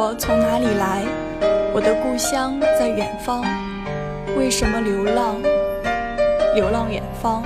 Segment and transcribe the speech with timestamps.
[0.00, 1.02] 我从哪里来，
[1.74, 3.44] 我的故乡在远方。
[4.36, 5.42] 为什么流浪？
[6.54, 7.42] 流浪远方。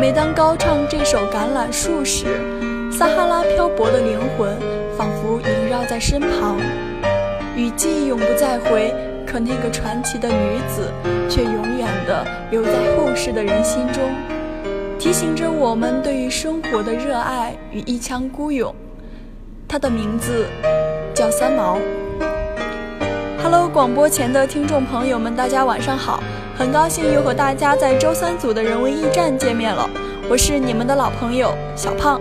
[0.00, 2.24] 每当高唱这首《橄榄树》时，
[2.90, 4.56] 撒哈拉漂泊的灵魂
[4.96, 6.56] 仿佛萦绕在身旁。
[7.54, 8.90] 雨季永不再回，
[9.26, 10.90] 可那个传奇的女子
[11.28, 14.02] 却永远的留在后世的人心中，
[14.98, 18.74] 提醒着我们对于生活的热爱与一腔孤勇。
[19.70, 20.48] 他的名字
[21.14, 21.78] 叫三毛。
[23.40, 26.20] Hello，广播前的听众朋友们，大家晚上好！
[26.58, 29.88] 很高兴又和大家在周三组的人文驿站见面了，
[30.28, 32.20] 我是你们的老朋友小胖。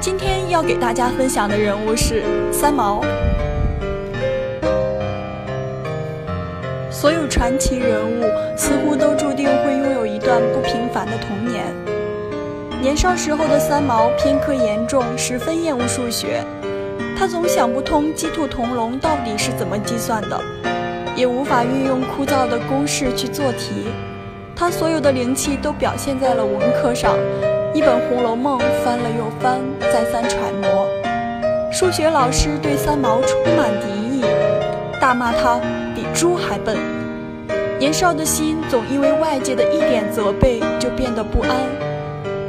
[0.00, 3.04] 今天要给大家分享的人物是三毛。
[6.90, 8.24] 所有传奇人物
[8.56, 11.66] 似乎都注定会拥有一段不平凡的童年。
[12.82, 16.44] 年少时候的三毛偏科严重，十分厌恶数学。
[17.20, 20.40] 他总想不通鸡兔同笼到底是怎么计算的，
[21.14, 23.88] 也无法运用枯燥的公式去做题。
[24.56, 27.18] 他所有的灵气都表现在了文科上，
[27.74, 29.60] 一本《红楼梦》翻了又翻，
[29.92, 30.88] 再三揣摩。
[31.70, 34.24] 数学老师对三毛充满敌意，
[34.98, 35.60] 大骂他
[35.94, 36.78] 比猪还笨。
[37.78, 41.50] 年少的心总因为外界的一点责备就变得不安。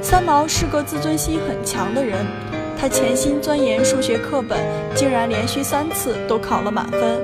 [0.01, 2.25] 三毛是个自尊心很强的人。
[2.81, 4.57] 他潜心钻研数学课本，
[4.95, 7.21] 竟然连续三次都考了满分，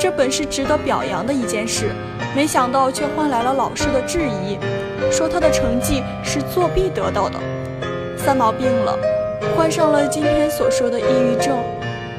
[0.00, 1.90] 这本是值得表扬的一件事，
[2.34, 4.56] 没想到却换来了老师的质疑，
[5.12, 7.38] 说他的成绩是作弊得到的。
[8.16, 8.98] 三毛病了，
[9.54, 11.58] 患上了今天所说的抑郁症，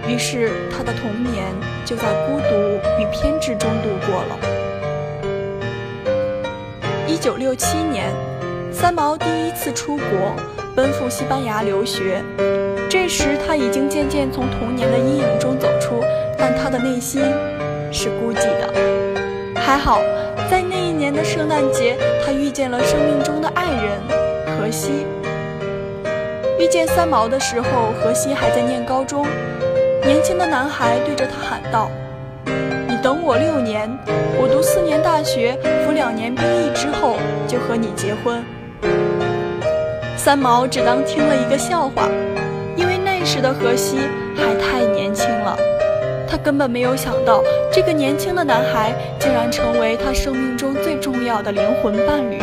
[0.08, 1.46] 于是他的童年
[1.84, 2.56] 就在孤独
[3.02, 4.38] 与偏执中度过了。
[7.08, 8.14] 一九六七年，
[8.72, 10.36] 三毛第一次出国，
[10.76, 12.24] 奔赴西班牙留学。
[12.90, 16.04] 这时他已经渐渐从童年的阴影中走出，
[16.36, 17.22] 但他的内心
[17.92, 18.74] 是孤寂的。
[19.56, 20.02] 还好，
[20.50, 21.96] 在那一年的圣诞节，
[22.26, 25.06] 他遇见了生命中的爱人荷西。
[26.58, 29.24] 遇见三毛的时候，荷西还在念高中。
[30.04, 31.92] 年轻的男孩对着他喊道
[32.90, 33.88] ：“你等我六年，
[34.42, 35.56] 我读四年大学，
[35.86, 37.18] 服两年兵役之后，
[37.48, 38.44] 就和你结婚。”
[40.18, 42.10] 三毛只当听了一个笑话。
[43.20, 43.98] 那时的荷西
[44.34, 45.58] 还太年轻了，
[46.26, 52.40] 他根本没有想到，这个年轻的男孩竟然成为他生命中最重要的灵魂伴侣。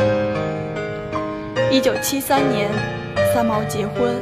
[1.71, 2.69] 一九七三年，
[3.33, 4.17] 三毛结婚，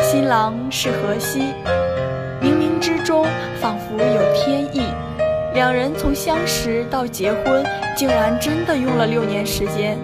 [0.00, 1.52] 新郎是荷西，
[2.40, 3.26] 冥冥之中
[3.60, 4.82] 仿佛有天意，
[5.52, 7.64] 两人从相识到结婚，
[7.96, 9.98] 竟然真的用了六年时间。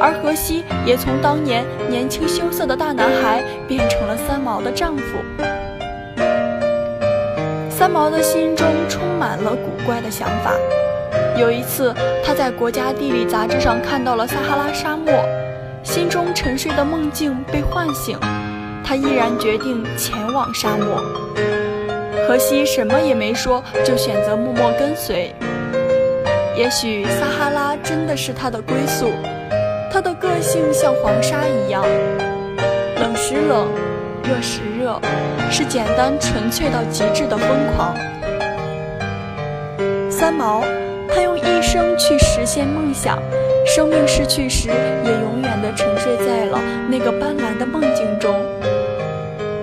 [0.00, 5.18] 而荷西也从当年年轻羞涩的大男孩变成了三毛的丈夫。
[7.70, 10.52] 三毛的心中充满了古怪的想法。
[11.38, 11.94] 有一次，
[12.24, 15.12] 他在《国家地理》杂志上看到了撒哈拉沙漠，
[15.84, 18.18] 心中沉睡的梦境被唤醒，
[18.84, 21.02] 他毅然决定前往沙漠。
[22.26, 25.32] 荷西什么也没说，就选择默默跟随。
[26.56, 29.12] 也许撒哈拉真的是他的归宿。
[29.98, 31.84] 他的个性像黄沙一样，
[33.00, 33.66] 冷时冷，
[34.22, 34.96] 热时热，
[35.50, 37.96] 是简单纯粹到极致的疯狂。
[40.08, 40.62] 三毛，
[41.12, 43.18] 他用一生去实现梦想，
[43.66, 48.32] 生命逝去时也永远的沉睡在了那个斑斓的梦境中。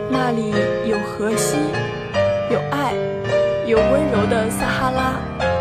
[0.09, 0.53] 那里
[0.85, 1.55] 有荷西，
[2.51, 2.93] 有爱，
[3.65, 5.54] 有温柔的撒哈拉。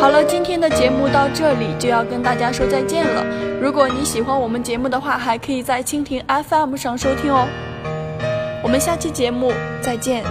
[0.00, 3.22] 好了，今天的节目到这里就要跟大家说再见了。
[3.60, 7.46] 如果你喜欢我们节目的话，还可以在蜻蜓 FM 上收听哦。
[8.62, 9.52] 我们下期节目
[9.82, 10.24] 再见。